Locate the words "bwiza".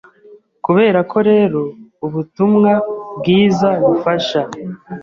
3.17-3.69